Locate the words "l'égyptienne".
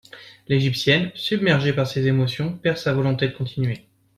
0.47-1.11